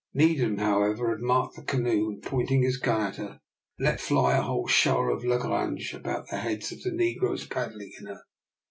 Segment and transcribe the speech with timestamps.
[0.15, 3.39] Needham, however, had marked the canoe; and, pointing his gun at her,
[3.77, 8.07] let fly a whole shower of langrage about the heads of the negroes paddling in
[8.07, 8.21] her.